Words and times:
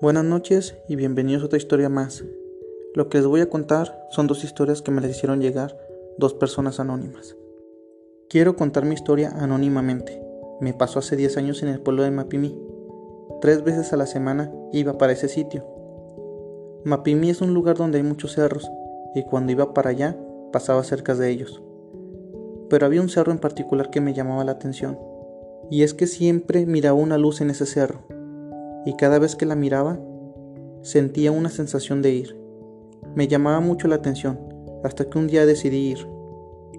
Buenas 0.00 0.24
noches 0.24 0.76
y 0.86 0.94
bienvenidos 0.94 1.42
a 1.42 1.46
otra 1.46 1.58
historia 1.58 1.88
más. 1.88 2.22
Lo 2.94 3.08
que 3.08 3.18
les 3.18 3.26
voy 3.26 3.40
a 3.40 3.50
contar 3.50 4.06
son 4.10 4.28
dos 4.28 4.44
historias 4.44 4.80
que 4.80 4.92
me 4.92 5.00
les 5.00 5.16
hicieron 5.16 5.40
llegar 5.40 5.76
dos 6.18 6.34
personas 6.34 6.78
anónimas. 6.78 7.34
Quiero 8.28 8.54
contar 8.54 8.84
mi 8.84 8.94
historia 8.94 9.30
anónimamente. 9.30 10.22
Me 10.60 10.72
pasó 10.72 11.00
hace 11.00 11.16
10 11.16 11.38
años 11.38 11.64
en 11.64 11.70
el 11.70 11.80
pueblo 11.80 12.04
de 12.04 12.12
Mapimí. 12.12 12.56
Tres 13.40 13.64
veces 13.64 13.92
a 13.92 13.96
la 13.96 14.06
semana 14.06 14.52
iba 14.72 14.98
para 14.98 15.14
ese 15.14 15.26
sitio. 15.26 15.66
Mapimí 16.84 17.30
es 17.30 17.40
un 17.40 17.52
lugar 17.52 17.76
donde 17.76 17.98
hay 17.98 18.04
muchos 18.04 18.34
cerros 18.34 18.70
y 19.16 19.24
cuando 19.24 19.50
iba 19.50 19.74
para 19.74 19.90
allá 19.90 20.16
pasaba 20.52 20.84
cerca 20.84 21.16
de 21.16 21.28
ellos. 21.28 21.60
Pero 22.70 22.86
había 22.86 23.02
un 23.02 23.08
cerro 23.08 23.32
en 23.32 23.40
particular 23.40 23.90
que 23.90 24.00
me 24.00 24.14
llamaba 24.14 24.44
la 24.44 24.52
atención 24.52 24.96
y 25.72 25.82
es 25.82 25.92
que 25.92 26.06
siempre 26.06 26.66
miraba 26.66 26.96
una 26.96 27.18
luz 27.18 27.40
en 27.40 27.50
ese 27.50 27.66
cerro 27.66 28.17
y 28.88 28.94
cada 28.94 29.18
vez 29.18 29.36
que 29.36 29.44
la 29.44 29.54
miraba 29.54 30.00
sentía 30.80 31.30
una 31.30 31.50
sensación 31.50 32.00
de 32.00 32.10
ir. 32.10 32.40
Me 33.14 33.28
llamaba 33.28 33.60
mucho 33.60 33.86
la 33.86 33.96
atención 33.96 34.40
hasta 34.82 35.04
que 35.04 35.18
un 35.18 35.26
día 35.26 35.44
decidí 35.44 35.90
ir. 35.90 36.08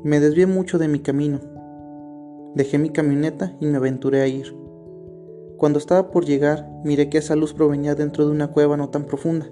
Me 0.03 0.19
desvié 0.19 0.47
mucho 0.47 0.79
de 0.79 0.88
mi 0.88 1.01
camino. 1.01 1.39
Dejé 2.55 2.79
mi 2.79 2.89
camioneta 2.89 3.55
y 3.59 3.67
me 3.67 3.77
aventuré 3.77 4.21
a 4.21 4.27
ir. 4.27 4.57
Cuando 5.57 5.77
estaba 5.77 6.09
por 6.09 6.25
llegar, 6.25 6.67
miré 6.83 7.11
que 7.11 7.19
esa 7.19 7.35
luz 7.35 7.53
provenía 7.53 7.93
dentro 7.93 8.25
de 8.25 8.31
una 8.31 8.47
cueva 8.47 8.75
no 8.75 8.89
tan 8.89 9.03
profunda, 9.03 9.47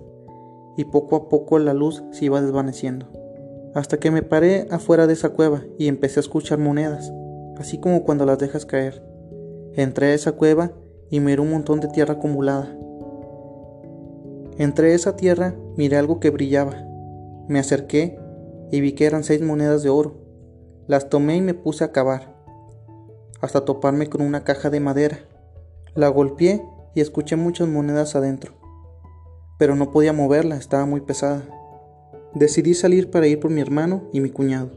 y 0.77 0.86
poco 0.86 1.16
a 1.16 1.30
poco 1.30 1.59
la 1.59 1.75
luz 1.75 2.03
se 2.09 2.25
iba 2.25 2.42
desvaneciendo, 2.42 3.05
hasta 3.75 3.99
que 3.99 4.09
me 4.09 4.23
paré 4.23 4.66
afuera 4.71 5.05
de 5.05 5.14
esa 5.14 5.30
cueva 5.30 5.64
y 5.77 5.89
empecé 5.89 6.19
a 6.19 6.21
escuchar 6.21 6.58
monedas, 6.58 7.14
así 7.58 7.77
como 7.77 8.03
cuando 8.03 8.25
las 8.25 8.39
dejas 8.39 8.66
caer. 8.66 9.03
Entré 9.75 10.08
a 10.08 10.14
esa 10.16 10.31
cueva 10.31 10.71
y 11.09 11.19
miré 11.19 11.41
un 11.41 11.52
montón 11.52 11.80
de 11.80 11.88
tierra 11.88 12.16
acumulada. 12.16 12.75
Entre 14.58 14.94
esa 14.94 15.16
tierra 15.16 15.55
miré 15.75 15.97
algo 15.97 16.19
que 16.19 16.30
brillaba. 16.30 16.83
Me 17.47 17.59
acerqué 17.59 18.19
y 18.72 18.81
vi 18.81 18.94
que 18.94 19.05
eran 19.05 19.23
seis 19.23 19.41
monedas 19.41 19.83
de 19.83 19.89
oro. 19.89 20.16
Las 20.88 21.09
tomé 21.09 21.38
y 21.38 21.41
me 21.41 21.53
puse 21.53 21.83
a 21.83 21.91
cavar, 21.91 22.36
hasta 23.41 23.66
toparme 23.66 24.08
con 24.08 24.22
una 24.22 24.44
caja 24.44 24.69
de 24.69 24.80
madera. 24.80 25.19
La 25.95 26.08
golpeé 26.08 26.64
y 26.95 27.02
escuché 27.02 27.36
muchas 27.36 27.67
monedas 27.67 28.16
adentro, 28.16 28.53
pero 29.59 29.75
no 29.75 29.92
podía 29.92 30.14
moverla, 30.14 30.58
estaba 30.58 30.86
muy 30.86 31.02
pesada. 31.02 31.44
Decidí 32.33 32.73
salir 32.73 33.11
para 33.11 33.27
ir 33.27 33.39
por 33.39 33.52
mi 33.52 33.61
hermano 33.61 34.03
y 34.14 34.21
mi 34.21 34.30
cuñado, 34.30 34.71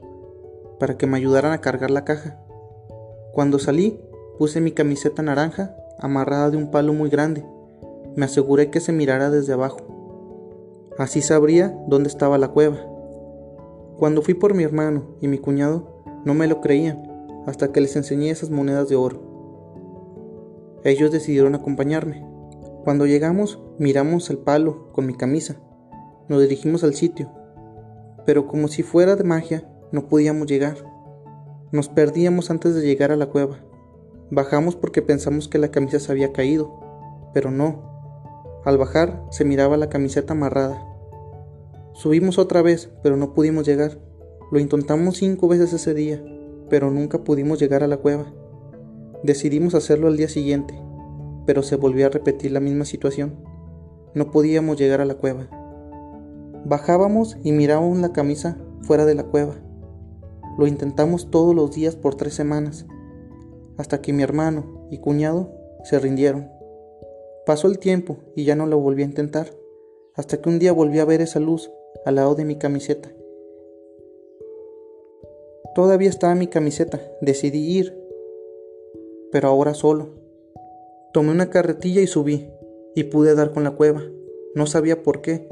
para 0.78 0.96
que 0.96 1.06
me 1.06 1.16
ayudaran 1.16 1.52
a 1.52 1.60
cargar 1.60 1.90
la 1.90 2.04
caja. 2.04 2.38
Cuando 3.32 3.58
salí, 3.58 4.00
puse 4.38 4.60
mi 4.60 4.72
camiseta 4.72 5.22
naranja 5.22 5.76
amarrada 6.00 6.50
de 6.50 6.56
un 6.56 6.70
palo 6.70 6.92
muy 6.92 7.10
grande. 7.10 7.44
Me 8.16 8.24
aseguré 8.24 8.70
que 8.70 8.80
se 8.80 8.92
mirara 8.92 9.30
desde 9.30 9.52
abajo. 9.52 9.78
Así 10.98 11.22
sabría 11.22 11.78
dónde 11.86 12.08
estaba 12.08 12.38
la 12.38 12.48
cueva. 12.48 12.78
Cuando 13.98 14.22
fui 14.22 14.34
por 14.34 14.54
mi 14.54 14.64
hermano 14.64 15.16
y 15.20 15.28
mi 15.28 15.38
cuñado, 15.38 16.02
no 16.24 16.34
me 16.34 16.46
lo 16.46 16.60
creían 16.60 17.10
hasta 17.46 17.72
que 17.72 17.80
les 17.80 17.96
enseñé 17.96 18.30
esas 18.30 18.50
monedas 18.50 18.88
de 18.88 18.96
oro. 18.96 19.20
Ellos 20.84 21.10
decidieron 21.10 21.54
acompañarme. 21.54 22.26
Cuando 22.84 23.06
llegamos, 23.06 23.60
miramos 23.78 24.30
el 24.30 24.38
palo 24.38 24.90
con 24.92 25.06
mi 25.06 25.14
camisa. 25.14 25.56
Nos 26.28 26.40
dirigimos 26.40 26.84
al 26.84 26.94
sitio, 26.94 27.30
pero 28.24 28.46
como 28.46 28.68
si 28.68 28.82
fuera 28.82 29.16
de 29.16 29.24
magia, 29.24 29.68
no 29.92 30.06
podíamos 30.08 30.46
llegar. 30.46 30.76
Nos 31.72 31.88
perdíamos 31.88 32.50
antes 32.50 32.74
de 32.74 32.82
llegar 32.82 33.12
a 33.12 33.16
la 33.16 33.26
cueva. 33.26 33.58
Bajamos 34.30 34.76
porque 34.76 35.02
pensamos 35.02 35.48
que 35.48 35.58
la 35.58 35.70
camisa 35.70 35.98
se 35.98 36.12
había 36.12 36.32
caído, 36.32 36.78
pero 37.34 37.50
no. 37.50 37.90
Al 38.64 38.78
bajar 38.78 39.24
se 39.30 39.44
miraba 39.44 39.76
la 39.76 39.88
camiseta 39.88 40.34
amarrada. 40.34 40.86
Subimos 41.94 42.38
otra 42.38 42.62
vez, 42.62 42.90
pero 43.02 43.16
no 43.16 43.34
pudimos 43.34 43.66
llegar. 43.66 43.98
Lo 44.52 44.60
intentamos 44.60 45.16
cinco 45.16 45.48
veces 45.48 45.72
ese 45.72 45.94
día, 45.94 46.22
pero 46.68 46.90
nunca 46.90 47.24
pudimos 47.24 47.58
llegar 47.58 47.82
a 47.82 47.88
la 47.88 47.96
cueva. 47.96 48.32
Decidimos 49.24 49.74
hacerlo 49.74 50.06
al 50.06 50.16
día 50.16 50.28
siguiente, 50.28 50.80
pero 51.44 51.62
se 51.62 51.76
volvió 51.76 52.06
a 52.06 52.10
repetir 52.10 52.52
la 52.52 52.60
misma 52.60 52.84
situación. 52.84 53.34
No 54.14 54.30
podíamos 54.30 54.76
llegar 54.76 55.00
a 55.00 55.04
la 55.04 55.14
cueva. 55.14 55.48
Bajábamos 56.64 57.36
y 57.42 57.52
mirábamos 57.52 57.98
la 57.98 58.12
camisa 58.12 58.58
fuera 58.82 59.06
de 59.06 59.14
la 59.14 59.24
cueva. 59.24 59.56
Lo 60.56 60.66
intentamos 60.66 61.30
todos 61.30 61.54
los 61.54 61.72
días 61.72 61.96
por 61.96 62.14
tres 62.14 62.34
semanas, 62.34 62.86
hasta 63.80 64.02
que 64.02 64.12
mi 64.12 64.22
hermano 64.22 64.86
y 64.90 64.98
cuñado 64.98 65.50
se 65.84 65.98
rindieron. 65.98 66.50
Pasó 67.46 67.66
el 67.66 67.78
tiempo 67.78 68.18
y 68.36 68.44
ya 68.44 68.54
no 68.54 68.66
lo 68.66 68.78
volví 68.78 69.02
a 69.02 69.06
intentar, 69.06 69.48
hasta 70.14 70.40
que 70.40 70.50
un 70.50 70.58
día 70.58 70.72
volví 70.72 70.98
a 70.98 71.06
ver 71.06 71.22
esa 71.22 71.40
luz 71.40 71.72
al 72.04 72.16
lado 72.16 72.34
de 72.34 72.44
mi 72.44 72.56
camiseta. 72.56 73.10
Todavía 75.74 76.10
estaba 76.10 76.34
mi 76.34 76.46
camiseta, 76.46 77.00
decidí 77.22 77.78
ir, 77.78 77.98
pero 79.32 79.48
ahora 79.48 79.72
solo. 79.72 80.10
Tomé 81.14 81.30
una 81.30 81.48
carretilla 81.48 82.02
y 82.02 82.06
subí, 82.06 82.50
y 82.94 83.04
pude 83.04 83.34
dar 83.34 83.52
con 83.52 83.64
la 83.64 83.70
cueva. 83.70 84.02
No 84.54 84.66
sabía 84.66 85.02
por 85.02 85.22
qué, 85.22 85.48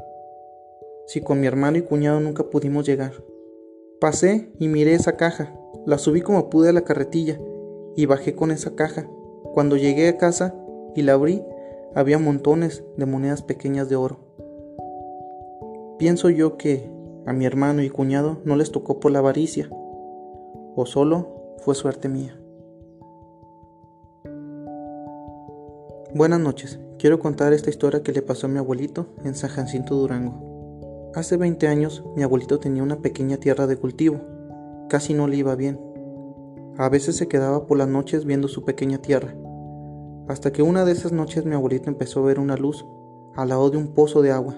si 1.07 1.21
con 1.21 1.39
mi 1.39 1.47
hermano 1.47 1.79
y 1.79 1.81
cuñado 1.81 2.19
nunca 2.19 2.43
pudimos 2.43 2.85
llegar. 2.85 3.13
Pasé 3.99 4.51
y 4.59 4.67
miré 4.67 4.93
esa 4.93 5.17
caja, 5.17 5.55
la 5.87 5.97
subí 5.97 6.21
como 6.21 6.51
pude 6.51 6.69
a 6.69 6.73
la 6.73 6.83
carretilla 6.83 7.39
y 7.99 8.05
bajé 8.05 8.33
con 8.33 8.49
esa 8.51 8.77
caja. 8.77 9.07
Cuando 9.53 9.75
llegué 9.75 10.07
a 10.07 10.15
casa 10.15 10.55
y 10.95 11.01
la 11.01 11.13
abrí, 11.13 11.43
había 11.93 12.17
montones 12.17 12.81
de 12.95 13.05
monedas 13.05 13.41
pequeñas 13.41 13.89
de 13.89 13.97
oro. 13.97 14.19
Pienso 15.97 16.29
yo 16.29 16.55
que 16.55 16.89
a 17.25 17.33
mi 17.33 17.45
hermano 17.45 17.83
y 17.83 17.89
cuñado 17.89 18.37
no 18.45 18.55
les 18.55 18.71
tocó 18.71 19.01
por 19.01 19.11
la 19.11 19.19
avaricia, 19.19 19.69
o 20.77 20.85
solo 20.85 21.57
fue 21.57 21.75
suerte 21.75 22.07
mía. 22.07 22.39
Buenas 26.15 26.39
noches, 26.39 26.79
quiero 26.99 27.19
contar 27.19 27.51
esta 27.51 27.69
historia 27.69 28.01
que 28.01 28.13
le 28.13 28.21
pasó 28.21 28.47
a 28.47 28.49
mi 28.49 28.59
abuelito 28.59 29.07
en 29.25 29.35
San 29.35 29.49
Jacinto 29.49 29.95
Durango. 29.95 31.11
Hace 31.15 31.35
20 31.35 31.67
años 31.67 32.05
mi 32.15 32.23
abuelito 32.23 32.61
tenía 32.61 32.81
una 32.81 33.01
pequeña 33.01 33.35
tierra 33.35 33.67
de 33.67 33.75
cultivo, 33.75 34.21
casi 34.87 35.13
no 35.13 35.27
le 35.27 35.35
iba 35.35 35.53
bien 35.55 35.88
a 36.79 36.87
veces 36.87 37.17
se 37.17 37.27
quedaba 37.27 37.67
por 37.67 37.77
las 37.77 37.89
noches 37.89 38.23
viendo 38.23 38.47
su 38.47 38.63
pequeña 38.63 38.99
tierra, 38.99 39.35
hasta 40.29 40.53
que 40.53 40.61
una 40.61 40.85
de 40.85 40.93
esas 40.93 41.11
noches 41.11 41.43
mi 41.43 41.53
abuelito 41.53 41.89
empezó 41.89 42.21
a 42.21 42.27
ver 42.27 42.39
una 42.39 42.55
luz 42.55 42.85
al 43.35 43.49
lado 43.49 43.69
de 43.69 43.75
un 43.75 43.89
pozo 43.89 44.21
de 44.21 44.31
agua. 44.31 44.55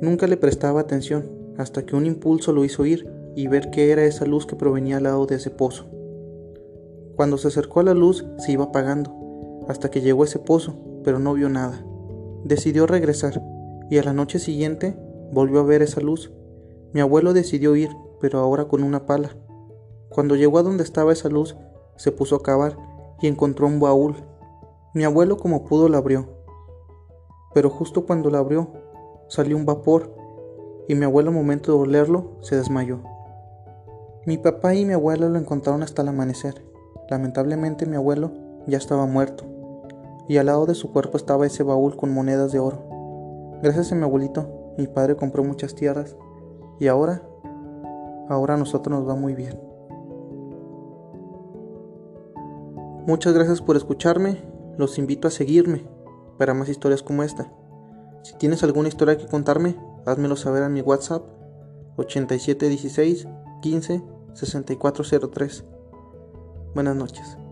Nunca 0.00 0.28
le 0.28 0.36
prestaba 0.36 0.82
atención, 0.82 1.32
hasta 1.58 1.84
que 1.84 1.96
un 1.96 2.06
impulso 2.06 2.52
lo 2.52 2.64
hizo 2.64 2.86
ir 2.86 3.10
y 3.34 3.48
ver 3.48 3.70
qué 3.70 3.90
era 3.90 4.04
esa 4.04 4.24
luz 4.24 4.46
que 4.46 4.54
provenía 4.54 4.98
al 4.98 5.02
lado 5.02 5.26
de 5.26 5.34
ese 5.34 5.50
pozo. 5.50 5.86
Cuando 7.16 7.38
se 7.38 7.48
acercó 7.48 7.80
a 7.80 7.84
la 7.84 7.94
luz 7.94 8.24
se 8.38 8.52
iba 8.52 8.66
apagando, 8.66 9.64
hasta 9.66 9.90
que 9.90 10.00
llegó 10.00 10.22
a 10.22 10.26
ese 10.26 10.38
pozo, 10.38 10.76
pero 11.02 11.18
no 11.18 11.34
vio 11.34 11.48
nada. 11.48 11.84
Decidió 12.44 12.86
regresar, 12.86 13.42
y 13.90 13.98
a 13.98 14.04
la 14.04 14.12
noche 14.12 14.38
siguiente 14.38 14.96
volvió 15.32 15.58
a 15.58 15.64
ver 15.64 15.82
esa 15.82 16.00
luz. 16.00 16.32
Mi 16.92 17.00
abuelo 17.00 17.32
decidió 17.32 17.74
ir, 17.74 17.90
pero 18.20 18.38
ahora 18.38 18.66
con 18.66 18.84
una 18.84 19.06
pala, 19.06 19.36
cuando 20.14 20.36
llegó 20.36 20.58
a 20.58 20.62
donde 20.62 20.84
estaba 20.84 21.12
esa 21.12 21.28
luz, 21.28 21.56
se 21.96 22.12
puso 22.12 22.36
a 22.36 22.42
cavar 22.42 22.76
y 23.20 23.26
encontró 23.26 23.66
un 23.66 23.80
baúl. 23.80 24.14
Mi 24.94 25.02
abuelo 25.02 25.38
como 25.38 25.64
pudo 25.64 25.88
la 25.88 25.98
abrió. 25.98 26.28
Pero 27.52 27.68
justo 27.68 28.06
cuando 28.06 28.30
la 28.30 28.38
abrió, 28.38 28.68
salió 29.26 29.56
un 29.56 29.66
vapor 29.66 30.14
y 30.86 30.94
mi 30.94 31.04
abuelo 31.04 31.30
al 31.30 31.34
momento 31.34 31.72
de 31.72 31.78
olerlo 31.78 32.36
se 32.42 32.54
desmayó. 32.54 33.00
Mi 34.24 34.38
papá 34.38 34.76
y 34.76 34.84
mi 34.84 34.92
abuela 34.92 35.28
lo 35.28 35.36
encontraron 35.36 35.82
hasta 35.82 36.02
el 36.02 36.08
amanecer. 36.08 36.64
Lamentablemente 37.10 37.84
mi 37.84 37.96
abuelo 37.96 38.30
ya 38.68 38.78
estaba 38.78 39.06
muerto 39.06 39.44
y 40.28 40.36
al 40.36 40.46
lado 40.46 40.64
de 40.64 40.76
su 40.76 40.92
cuerpo 40.92 41.16
estaba 41.16 41.44
ese 41.44 41.64
baúl 41.64 41.96
con 41.96 42.14
monedas 42.14 42.52
de 42.52 42.60
oro. 42.60 42.78
Gracias 43.64 43.90
a 43.90 43.96
mi 43.96 44.04
abuelito, 44.04 44.74
mi 44.78 44.86
padre 44.86 45.16
compró 45.16 45.42
muchas 45.42 45.74
tierras 45.74 46.16
y 46.78 46.86
ahora, 46.86 47.22
ahora 48.28 48.54
a 48.54 48.58
nosotros 48.58 48.96
nos 48.96 49.08
va 49.08 49.16
muy 49.16 49.34
bien. 49.34 49.73
Muchas 53.06 53.34
gracias 53.34 53.60
por 53.60 53.76
escucharme, 53.76 54.42
los 54.78 54.98
invito 54.98 55.28
a 55.28 55.30
seguirme 55.30 55.84
para 56.38 56.54
más 56.54 56.70
historias 56.70 57.02
como 57.02 57.22
esta. 57.22 57.52
Si 58.22 58.34
tienes 58.38 58.62
alguna 58.62 58.88
historia 58.88 59.18
que 59.18 59.26
contarme, 59.26 59.76
házmelo 60.06 60.36
saber 60.36 60.62
a 60.62 60.70
mi 60.70 60.80
WhatsApp 60.80 61.22
8716 61.96 63.28
15 63.60 64.02
6403. 64.32 65.64
Buenas 66.74 66.96
noches. 66.96 67.43